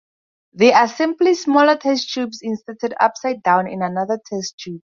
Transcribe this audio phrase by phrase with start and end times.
[0.53, 4.79] They are simply smaller test tubes inserted upside down in another test tube.